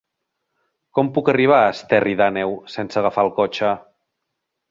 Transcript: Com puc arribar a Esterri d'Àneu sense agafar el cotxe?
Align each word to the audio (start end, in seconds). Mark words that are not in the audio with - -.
Com 0.99 1.11
puc 1.17 1.27
arribar 1.33 1.59
a 1.65 1.67
Esterri 1.73 2.17
d'Àneu 2.21 2.57
sense 2.77 2.99
agafar 3.03 3.27
el 3.27 3.33
cotxe? 3.41 3.75